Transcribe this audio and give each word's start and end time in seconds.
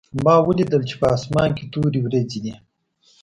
ما 0.25 0.35
ولیدل 0.47 0.81
چې 0.89 0.95
په 1.01 1.07
اسمان 1.15 1.49
کې 1.57 1.65
تورې 1.73 1.99
وریځې 2.01 2.39
دي 2.45 2.53